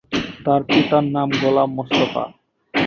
তার 0.45 0.61
পিতার 0.63 1.05
নাম 1.15 1.29
গোলাম 1.41 1.69
মোস্তফা। 1.77 2.23